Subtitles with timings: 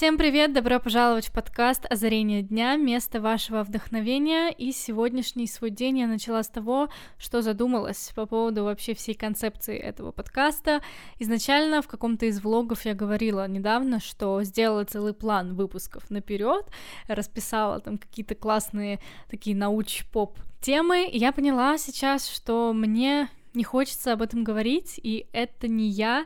[0.00, 4.48] Всем привет, добро пожаловать в подкаст «Озарение дня», место вашего вдохновения.
[4.48, 6.88] И сегодняшний свой день я начала с того,
[7.18, 10.80] что задумалась по поводу вообще всей концепции этого подкаста.
[11.18, 16.64] Изначально в каком-то из влогов я говорила недавно, что сделала целый план выпусков наперед,
[17.06, 24.14] расписала там какие-то классные такие науч-поп темы, и я поняла сейчас, что мне не хочется
[24.14, 26.24] об этом говорить, и это не я,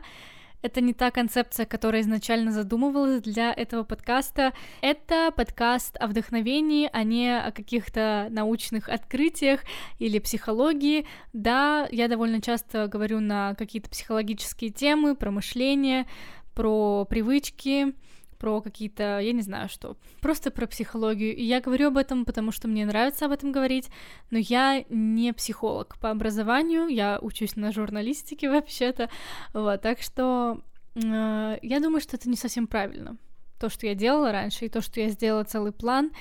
[0.65, 4.51] это не та концепция, которая изначально задумывалась для этого подкаста.
[4.81, 9.61] Это подкаст о вдохновении, а не о каких-то научных открытиях
[9.99, 11.05] или психологии.
[11.33, 16.07] Да, я довольно часто говорю на какие-то психологические темы, про мышление,
[16.55, 17.93] про привычки,
[18.37, 21.35] про какие-то, я не знаю что, просто про психологию.
[21.35, 23.89] И я говорю об этом, потому что мне нравится об этом говорить,
[24.31, 29.09] но я не психолог по образованию, я учусь на журналистике вообще-то,
[29.53, 30.61] вот, так что
[30.95, 33.17] э, я думаю, что это не совсем правильно.
[33.59, 36.11] То, что я делала раньше, и то, что я сделала целый план,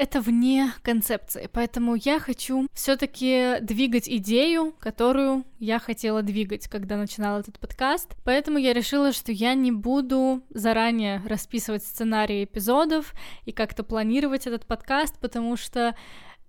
[0.00, 1.50] это вне концепции.
[1.52, 8.16] Поэтому я хочу все-таки двигать идею, которую я хотела двигать, когда начинала этот подкаст.
[8.24, 13.12] Поэтому я решила, что я не буду заранее расписывать сценарии эпизодов
[13.44, 15.94] и как-то планировать этот подкаст, потому что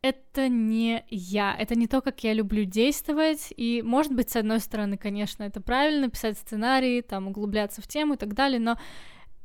[0.01, 4.61] это не я, это не то, как я люблю действовать, и, может быть, с одной
[4.61, 8.79] стороны, конечно, это правильно, писать сценарии, там, углубляться в тему и так далее, но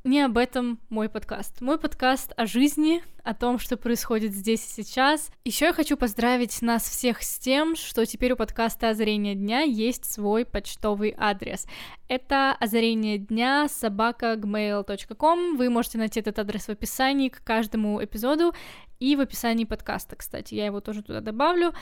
[0.07, 1.61] не об этом мой подкаст.
[1.61, 5.33] Мой подкаст о жизни, о том, что происходит здесь и сейчас.
[5.45, 10.05] Еще я хочу поздравить нас всех с тем, что теперь у подкаста «Озарение дня» есть
[10.05, 11.67] свой почтовый адрес.
[12.07, 15.57] Это озарение дня собака gmail.com.
[15.57, 18.55] Вы можете найти этот адрес в описании к каждому эпизоду
[19.01, 21.73] и в описании подкаста, кстати, я его тоже туда добавлю.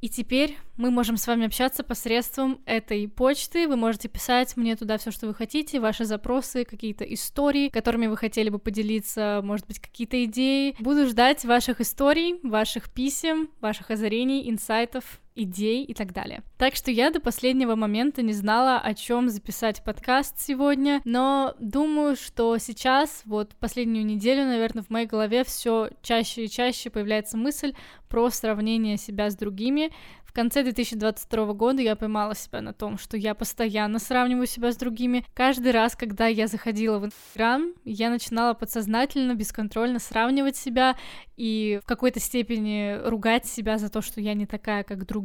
[0.00, 3.68] И теперь мы можем с вами общаться посредством этой почты.
[3.68, 8.16] Вы можете писать мне туда все, что вы хотите, ваши запросы, какие-то истории, которыми вы
[8.16, 10.74] хотели бы поделиться, может быть, какие-то идеи.
[10.80, 16.42] Буду ждать ваших историй, ваших писем, ваших озарений, инсайтов, идей и так далее.
[16.58, 22.16] Так что я до последнего момента не знала, о чем записать подкаст сегодня, но думаю,
[22.16, 27.74] что сейчас, вот последнюю неделю, наверное, в моей голове все чаще и чаще появляется мысль
[28.08, 29.90] про сравнение себя с другими,
[30.32, 34.76] в конце 2022 года я поймала себя на том, что я постоянно сравниваю себя с
[34.78, 35.26] другими.
[35.34, 40.96] Каждый раз, когда я заходила в Инстаграм, я начинала подсознательно, бесконтрольно сравнивать себя
[41.36, 45.21] и в какой-то степени ругать себя за то, что я не такая, как другие.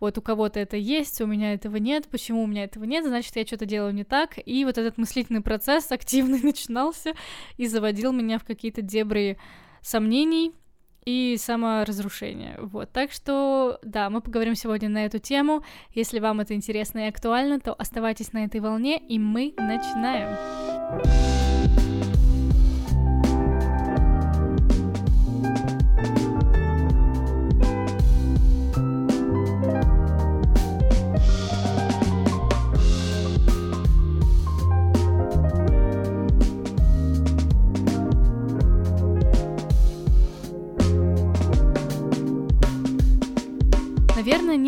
[0.00, 2.06] Вот у кого-то это есть, у меня этого нет.
[2.10, 3.04] Почему у меня этого нет?
[3.04, 4.38] Значит, я что-то делаю не так.
[4.44, 7.12] И вот этот мыслительный процесс активный начинался
[7.56, 9.38] и заводил меня в какие-то дебри
[9.82, 10.52] сомнений,
[11.08, 12.56] и саморазрушение.
[12.60, 15.64] Вот, так что, да, мы поговорим сегодня на эту тему.
[15.94, 20.36] Если вам это интересно и актуально, то оставайтесь на этой волне, и мы начинаем.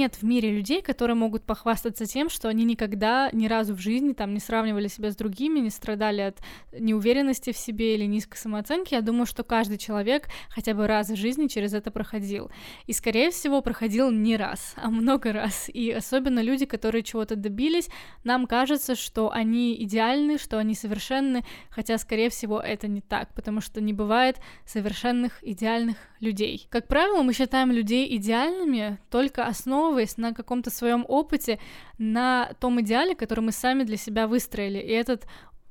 [0.01, 4.15] Нет в мире людей, которые могут похвастаться тем, что они никогда, ни разу в жизни
[4.15, 6.39] там не сравнивали себя с другими, не страдали от
[6.73, 8.95] неуверенности в себе или низкой самооценки.
[8.95, 12.51] Я думаю, что каждый человек хотя бы раз в жизни через это проходил.
[12.87, 15.69] И, скорее всего, проходил не раз, а много раз.
[15.69, 17.89] И особенно люди, которые чего-то добились,
[18.25, 23.61] нам кажется, что они идеальны, что они совершенны, хотя, скорее всего, это не так, потому
[23.61, 26.67] что не бывает совершенных, идеальных людей.
[26.71, 29.47] Как правило, мы считаем людей идеальными только
[29.91, 31.59] основываясь на каком-то своем опыте,
[31.99, 34.79] на том идеале, который мы сами для себя выстроили.
[34.79, 35.27] И этот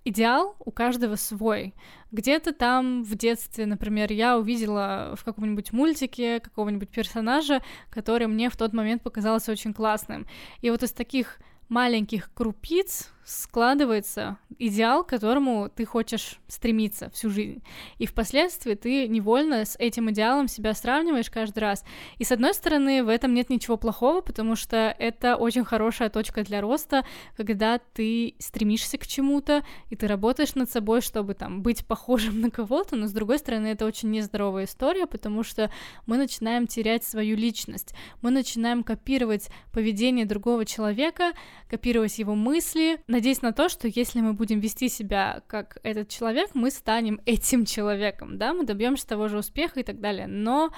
[0.06, 1.74] идеал у каждого свой.
[2.12, 8.56] Где-то там в детстве, например, я увидела в каком-нибудь мультике какого-нибудь персонажа, который мне в
[8.56, 10.26] тот момент показался очень классным.
[10.62, 17.64] И вот из таких маленьких крупиц складывается идеал, к которому ты хочешь стремиться всю жизнь.
[18.00, 21.86] И впоследствии ты невольно с этим идеалом себя сравниваешь каждый раз.
[22.18, 26.44] И с одной стороны, в этом нет ничего плохого, потому что это очень хорошая точка
[26.44, 27.06] для роста,
[27.38, 32.50] когда ты стремишься к чему-то, и ты работаешь над собой, чтобы там быть похожим на
[32.50, 35.72] кого-то, но с другой стороны, это очень нездоровая история, потому что
[36.08, 37.94] мы начинаем терять свою личность,
[38.24, 41.34] мы начинаем копировать поведение другого человека,
[41.70, 46.52] копировать его мысли, надеясь на то, что если мы будем вести себя как этот человек,
[46.54, 50.26] мы станем этим человеком, да, мы добьемся того же успеха и так далее.
[50.26, 50.72] Но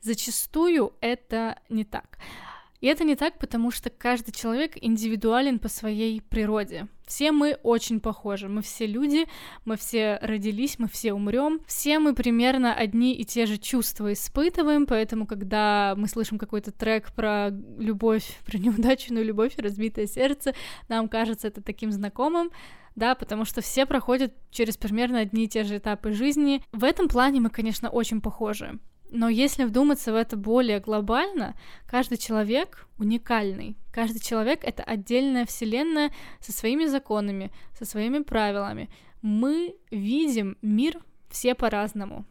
[0.00, 2.18] зачастую это не так.
[2.80, 6.86] И это не так, потому что каждый человек индивидуален по своей природе.
[7.06, 9.26] Все мы очень похожи, мы все люди,
[9.64, 14.86] мы все родились, мы все умрем, все мы примерно одни и те же чувства испытываем,
[14.86, 20.54] поэтому когда мы слышим какой-то трек про любовь, про неудачную любовь и разбитое сердце,
[20.88, 22.50] нам кажется это таким знакомым,
[22.94, 26.62] да, потому что все проходят через примерно одни и те же этапы жизни.
[26.72, 28.78] В этом плане мы, конечно, очень похожи.
[29.10, 31.54] Но если вдуматься в это более глобально,
[31.86, 33.76] каждый человек уникальный.
[33.92, 38.90] Каждый человек— это отдельная вселенная со своими законами, со своими правилами.
[39.22, 41.00] Мы видим мир
[41.30, 42.24] все по-разному.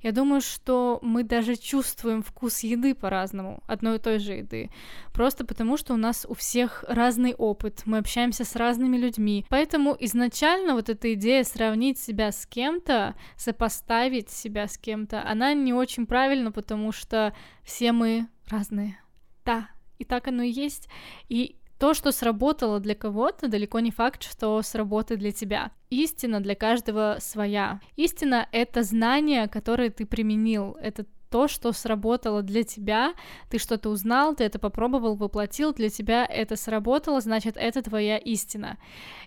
[0.00, 4.70] Я думаю, что мы даже чувствуем вкус еды по-разному, одной и той же еды.
[5.12, 9.44] Просто потому, что у нас у всех разный опыт, мы общаемся с разными людьми.
[9.48, 15.72] Поэтому изначально вот эта идея сравнить себя с кем-то, сопоставить себя с кем-то, она не
[15.72, 18.98] очень правильна, потому что все мы разные.
[19.44, 19.68] Да,
[19.98, 20.88] и так оно и есть.
[21.28, 25.72] И то, что сработало для кого-то, далеко не факт, что сработает для тебя.
[25.90, 27.80] Истина для каждого своя.
[27.96, 30.76] Истина— это знание, которое ты применил.
[30.80, 33.12] Это то, что сработало для тебя,
[33.50, 38.78] ты что-то узнал, ты это попробовал, воплотил, для тебя это сработало, значит, это твоя истина.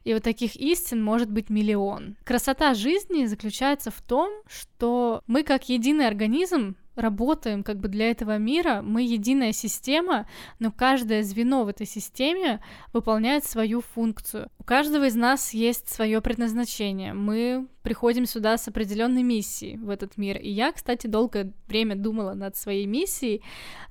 [0.03, 2.15] И вот таких истин может быть миллион.
[2.23, 8.37] Красота жизни заключается в том, что мы как единый организм работаем как бы для этого
[8.37, 10.27] мира, мы единая система,
[10.59, 12.61] но каждое звено в этой системе
[12.93, 14.49] выполняет свою функцию.
[14.59, 17.13] У каждого из нас есть свое предназначение.
[17.13, 20.37] Мы приходим сюда с определенной миссией в этот мир.
[20.37, 23.43] И я, кстати, долгое время думала над своей миссией,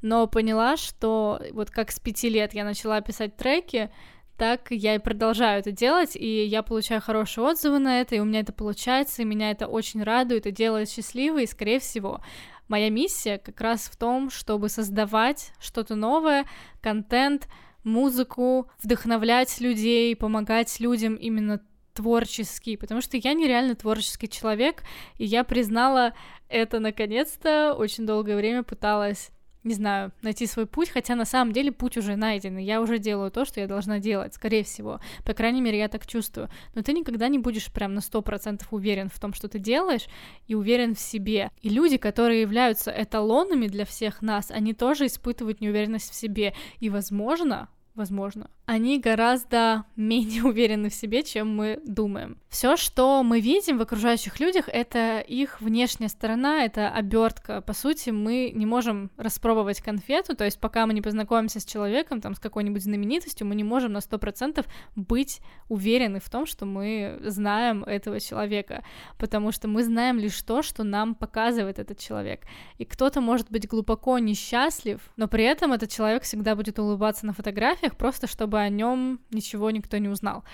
[0.03, 3.91] но поняла, что вот как с пяти лет я начала писать треки,
[4.39, 8.25] так я и продолжаю это делать, и я получаю хорошие отзывы на это, и у
[8.25, 12.21] меня это получается, и меня это очень радует и делает счастливой, и, скорее всего,
[12.69, 16.45] Моя миссия как раз в том, чтобы создавать что-то новое,
[16.83, 17.49] контент,
[17.83, 21.63] музыку, вдохновлять людей, помогать людям именно
[21.95, 24.83] творческий, потому что я нереально творческий человек,
[25.17, 26.13] и я признала
[26.49, 29.31] это наконец-то, очень долгое время пыталась
[29.65, 32.99] не знаю, найти свой путь, хотя на самом деле путь уже найден, и я уже
[32.99, 35.01] делаю то, что я должна делать, скорее всего.
[35.25, 36.49] По крайней мере, я так чувствую.
[36.75, 40.07] Но ты никогда не будешь прям на сто процентов уверен в том, что ты делаешь,
[40.47, 41.51] и уверен в себе.
[41.61, 46.55] И люди, которые являются эталонами для всех нас, они тоже испытывают неуверенность в себе.
[46.79, 47.69] И, возможно,
[47.99, 52.39] возможно, они гораздо менее уверены в себе, чем мы думаем.
[52.49, 57.61] Все, что мы видим в окружающих людях, это их внешняя сторона, это обертка.
[57.61, 62.21] По сути, мы не можем распробовать конфету, то есть пока мы не познакомимся с человеком,
[62.21, 64.65] там, с какой-нибудь знаменитостью, мы не можем на 100%
[64.97, 68.85] быть уверены в том, что мы знаем этого человека,
[69.19, 72.43] потому что мы знаем лишь то, что нам показывает этот человек.
[72.79, 77.33] И кто-то может быть глубоко несчастлив, но при этом этот человек всегда будет улыбаться на
[77.33, 80.45] фотографиях, фотографиях, просто чтобы о нем ничего никто не узнал.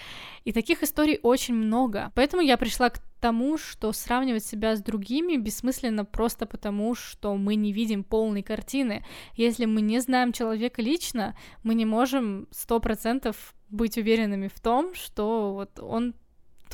[0.45, 2.11] И таких историй очень много.
[2.15, 7.57] Поэтому я пришла к тому, что сравнивать себя с другими бессмысленно просто потому, что мы
[7.57, 9.05] не видим полной картины.
[9.37, 14.95] Если мы не знаем человека лично, мы не можем сто процентов быть уверенными в том,
[14.95, 16.15] что вот он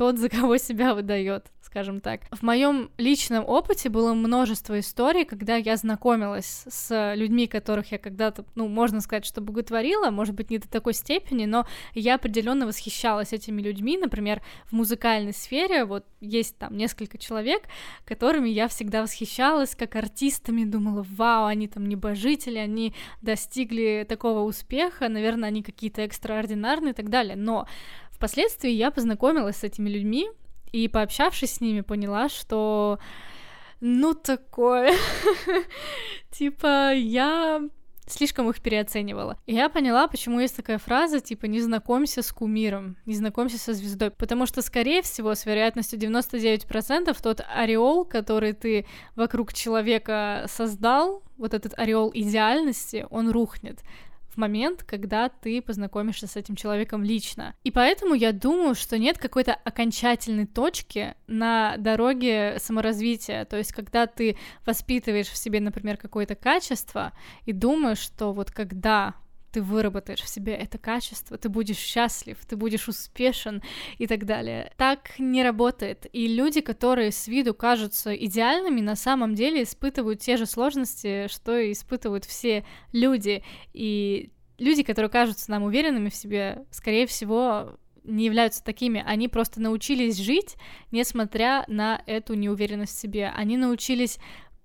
[0.00, 2.22] тот, за кого себя выдает, скажем так.
[2.30, 8.46] В моем личном опыте было множество историй, когда я знакомилась с людьми, которых я когда-то,
[8.54, 13.34] ну, можно сказать, что боготворила, может быть, не до такой степени, но я определенно восхищалась
[13.34, 13.98] этими людьми.
[13.98, 17.64] Например, в музыкальной сфере вот есть там несколько человек,
[18.06, 25.10] которыми я всегда восхищалась как артистами, думала, вау, они там небожители, они достигли такого успеха,
[25.10, 27.36] наверное, они какие-то экстраординарные и так далее.
[27.36, 27.66] Но
[28.20, 30.28] Впоследствии я познакомилась с этими людьми
[30.72, 32.98] и, пообщавшись с ними, поняла, что
[33.80, 34.92] ну такое.
[36.30, 37.62] типа, я
[38.06, 39.38] слишком их переоценивала.
[39.46, 43.72] И я поняла, почему есть такая фраза, типа, не знакомься с кумиром, не знакомься со
[43.72, 44.10] звездой.
[44.10, 48.84] Потому что, скорее всего, с вероятностью 99% тот ореол, который ты
[49.16, 53.80] вокруг человека создал, вот этот ореол идеальности, он рухнет
[54.40, 57.54] момент, когда ты познакомишься с этим человеком лично.
[57.62, 63.44] И поэтому я думаю, что нет какой-то окончательной точки на дороге саморазвития.
[63.44, 67.12] То есть, когда ты воспитываешь в себе, например, какое-то качество
[67.44, 69.14] и думаешь, что вот когда
[69.52, 73.62] ты выработаешь в себе это качество, ты будешь счастлив, ты будешь успешен
[73.98, 74.72] и так далее.
[74.76, 76.06] Так не работает.
[76.12, 81.58] И люди, которые с виду кажутся идеальными, на самом деле испытывают те же сложности, что
[81.58, 83.42] и испытывают все люди.
[83.72, 89.02] И люди, которые кажутся нам уверенными в себе, скорее всего, не являются такими.
[89.06, 90.56] Они просто научились жить,
[90.90, 93.32] несмотря на эту неуверенность в себе.
[93.34, 94.18] Они научились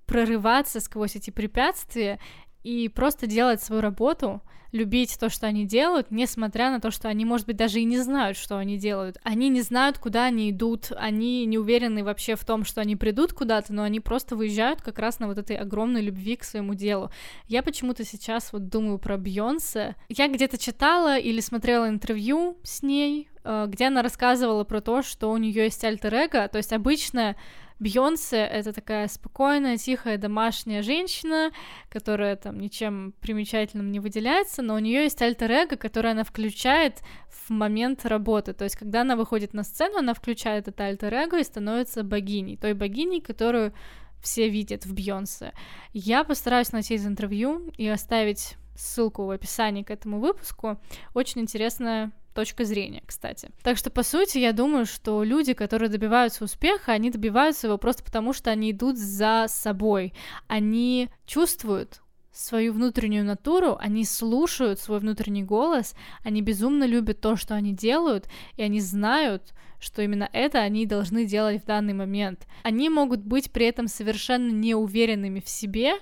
[0.06, 2.20] прорываться сквозь эти препятствия
[2.66, 4.42] и просто делать свою работу,
[4.72, 8.00] любить то, что они делают, несмотря на то, что они, может быть, даже и не
[8.00, 9.18] знают, что они делают.
[9.24, 13.34] Они не знают, куда они идут, они не уверены вообще в том, что они придут
[13.34, 17.12] куда-то, но они просто выезжают как раз на вот этой огромной любви к своему делу.
[17.48, 19.96] Я почему-то сейчас вот думаю про Бьонсе.
[20.10, 25.32] Я где-то читала или смотрела интервью с ней, э, где она рассказывала про то, что
[25.32, 27.36] у нее есть альтер-эго, то есть обычно
[27.80, 31.52] Бьонсе— это такая спокойная, тихая, домашняя женщина,
[31.90, 37.50] которая там ничем примечательным не выделяется, но у нее есть альтер-эго, которое она включает в
[37.50, 38.54] момент работы.
[38.54, 42.74] То есть, когда она выходит на сцену, она включает это альтер-эго и становится богиней, той
[42.74, 43.74] богиней, которую
[44.22, 45.54] все видят в Бьонсе.
[45.94, 50.80] Я постараюсь найти из интервью и оставить ссылку в описании к этому выпуску.
[51.14, 53.50] Очень интересная точка зрения, кстати.
[53.64, 58.04] Так что, по сути, я думаю, что люди, которые добиваются успеха, они добиваются его просто
[58.04, 60.14] потому, что они идут за собой.
[60.48, 62.02] Они чувствуют
[62.32, 68.28] свою внутреннюю натуру, они слушают свой внутренний голос, они безумно любят то, что они делают,
[68.58, 72.46] и они знают, что именно это они должны делать в данный момент.
[72.64, 75.94] Они могут быть при этом совершенно неуверенными в себе,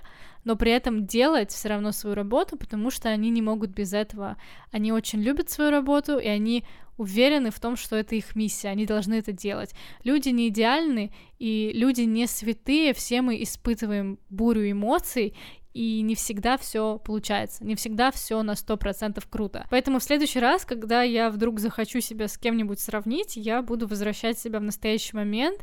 [0.43, 4.37] но при этом делать все равно свою работу, потому что они не могут без этого.
[4.71, 6.63] Они очень любят свою работу, и они
[6.97, 9.73] уверены в том, что это их миссия, они должны это делать.
[10.03, 15.35] Люди не идеальны, и люди не святые, все мы испытываем бурю эмоций,
[15.73, 19.65] и не всегда все получается, не всегда все на сто процентов круто.
[19.71, 24.37] Поэтому в следующий раз, когда я вдруг захочу себя с кем-нибудь сравнить, я буду возвращать
[24.37, 25.59] себя в настоящий момент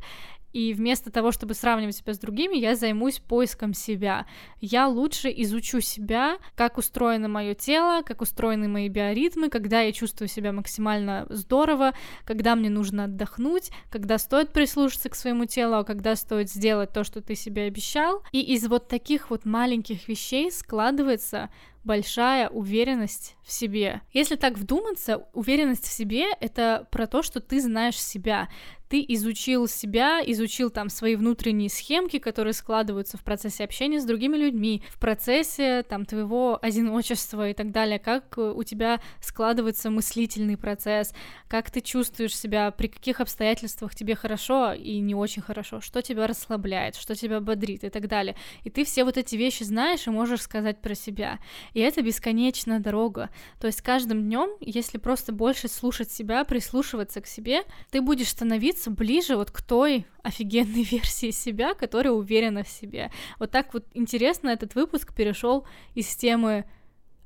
[0.52, 4.26] и вместо того, чтобы сравнивать себя с другими, я займусь поиском себя.
[4.60, 10.28] Я лучше изучу себя, как устроено мое тело, как устроены мои биоритмы, когда я чувствую
[10.28, 11.92] себя максимально здорово,
[12.24, 17.04] когда мне нужно отдохнуть, когда стоит прислушаться к своему телу, а когда стоит сделать то,
[17.04, 18.22] что ты себе обещал.
[18.32, 21.50] И из вот таких вот маленьких вещей складывается
[21.84, 24.02] большая уверенность в себе.
[24.12, 28.48] Если так вдуматься, уверенность в себе— это про то, что ты знаешь себя
[28.90, 34.36] ты изучил себя, изучил там свои внутренние схемки, которые складываются в процессе общения с другими
[34.36, 41.14] людьми, в процессе там твоего одиночества и так далее, как у тебя складывается мыслительный процесс,
[41.46, 46.26] как ты чувствуешь себя, при каких обстоятельствах тебе хорошо и не очень хорошо, что тебя
[46.26, 48.34] расслабляет, что тебя бодрит и так далее.
[48.64, 51.38] И ты все вот эти вещи знаешь и можешь сказать про себя.
[51.74, 53.30] И это бесконечная дорога.
[53.60, 58.79] То есть каждым днем, если просто больше слушать себя, прислушиваться к себе, ты будешь становиться
[58.80, 63.10] становиться ближе вот к той офигенной версии себя, которая уверена в себе.
[63.38, 66.64] Вот так вот интересно этот выпуск перешел из темы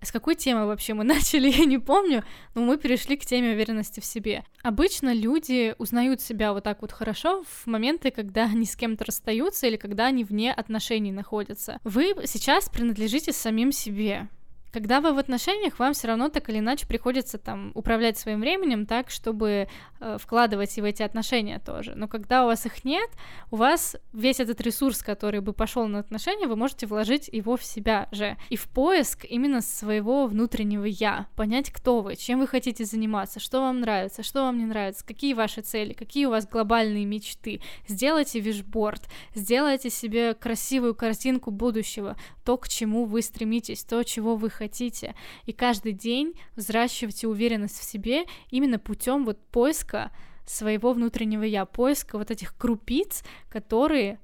[0.02, 4.00] с какой темы вообще мы начали, я не помню, но мы перешли к теме уверенности
[4.00, 4.44] в себе.
[4.62, 9.66] Обычно люди узнают себя вот так вот хорошо в моменты, когда они с кем-то расстаются
[9.66, 11.78] или когда они вне отношений находятся.
[11.84, 14.28] Вы сейчас принадлежите самим себе.
[14.75, 18.87] Когда вы в отношениях, вам все равно так или иначе приходится там управлять своим временем
[18.87, 19.69] так, чтобы
[20.00, 21.93] э, вкладывать и в эти отношения тоже.
[21.95, 23.09] Но когда у вас их нет,
[23.52, 27.62] у вас весь этот ресурс, который бы пошел на отношения, вы можете вложить его в
[27.62, 28.37] себя же.
[28.50, 31.28] И в поиск именно своего внутреннего я.
[31.37, 35.35] Понять, кто вы, чем вы хотите заниматься, что вам нравится, что вам не нравится, какие
[35.35, 37.61] ваши цели, какие у вас глобальные мечты.
[37.87, 39.02] Сделайте вишборд,
[39.37, 45.14] сделайте себе красивую картинку будущего, то, к чему вы стремитесь, то, чего вы хотите хотите.
[45.44, 50.11] И каждый день взращивайте уверенность в себе именно путем вот поиска
[50.47, 54.18] своего внутреннего я, поиска вот этих крупиц, которые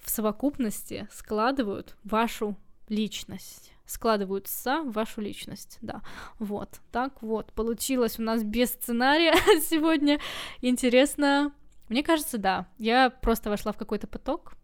[0.00, 2.56] в совокупности складывают вашу
[2.88, 6.00] личность складываются в вашу личность, да,
[6.38, 10.18] вот, так вот, получилось у нас без сценария сегодня,
[10.62, 11.52] интересно,
[11.90, 14.54] мне кажется, да, я просто вошла в какой-то поток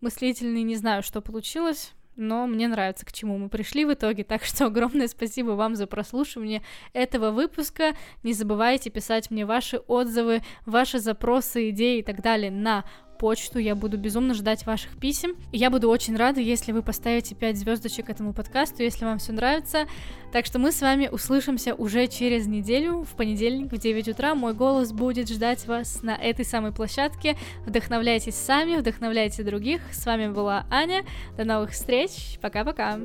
[0.00, 4.44] мыслительный, не знаю, что получилось, но мне нравится, к чему мы пришли в итоге, так
[4.44, 6.62] что огромное спасибо вам за прослушивание
[6.92, 7.94] этого выпуска.
[8.22, 12.84] Не забывайте писать мне ваши отзывы, ваши запросы, идеи и так далее на
[13.20, 13.58] почту.
[13.58, 15.32] Я буду безумно ждать ваших писем.
[15.52, 19.32] И я буду очень рада, если вы поставите 5 звездочек этому подкасту, если вам все
[19.32, 19.86] нравится.
[20.32, 24.34] Так что мы с вами услышимся уже через неделю, в понедельник в 9 утра.
[24.34, 27.36] Мой голос будет ждать вас на этой самой площадке.
[27.66, 29.82] Вдохновляйтесь сами, вдохновляйте других.
[29.92, 31.04] С вами была Аня.
[31.36, 32.38] До новых встреч.
[32.40, 32.98] Пока-пока.